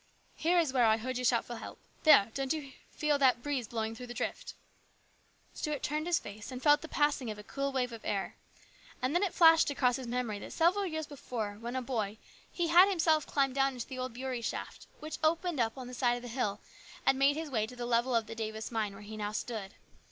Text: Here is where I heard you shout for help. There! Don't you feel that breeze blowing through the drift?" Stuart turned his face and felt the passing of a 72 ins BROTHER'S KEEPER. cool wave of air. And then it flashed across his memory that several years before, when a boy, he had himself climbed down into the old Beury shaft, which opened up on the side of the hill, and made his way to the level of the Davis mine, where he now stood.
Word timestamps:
Here 0.33 0.57
is 0.57 0.73
where 0.73 0.87
I 0.87 0.97
heard 0.97 1.19
you 1.19 1.23
shout 1.23 1.45
for 1.45 1.57
help. 1.57 1.77
There! 2.05 2.31
Don't 2.33 2.53
you 2.53 2.71
feel 2.89 3.19
that 3.19 3.43
breeze 3.43 3.67
blowing 3.67 3.93
through 3.93 4.07
the 4.07 4.15
drift?" 4.15 4.55
Stuart 5.53 5.83
turned 5.83 6.07
his 6.07 6.17
face 6.17 6.51
and 6.51 6.59
felt 6.59 6.81
the 6.81 6.87
passing 6.87 7.29
of 7.29 7.37
a 7.37 7.43
72 7.43 7.43
ins 7.43 7.51
BROTHER'S 7.51 7.51
KEEPER. 7.51 7.61
cool 7.61 7.71
wave 7.71 7.91
of 7.91 8.05
air. 8.05 8.35
And 8.99 9.13
then 9.13 9.21
it 9.21 9.31
flashed 9.35 9.69
across 9.69 9.97
his 9.97 10.07
memory 10.07 10.39
that 10.39 10.53
several 10.53 10.87
years 10.87 11.05
before, 11.05 11.53
when 11.61 11.75
a 11.75 11.83
boy, 11.83 12.17
he 12.51 12.69
had 12.69 12.89
himself 12.89 13.27
climbed 13.27 13.53
down 13.53 13.73
into 13.75 13.85
the 13.85 13.99
old 13.99 14.15
Beury 14.15 14.41
shaft, 14.43 14.87
which 14.99 15.19
opened 15.23 15.59
up 15.59 15.77
on 15.77 15.85
the 15.87 15.93
side 15.93 16.15
of 16.15 16.23
the 16.23 16.29
hill, 16.29 16.61
and 17.05 17.19
made 17.19 17.35
his 17.35 17.51
way 17.51 17.67
to 17.67 17.75
the 17.75 17.85
level 17.85 18.15
of 18.15 18.25
the 18.25 18.33
Davis 18.33 18.71
mine, 18.71 18.93
where 18.95 19.03
he 19.03 19.15
now 19.15 19.31
stood. 19.31 19.75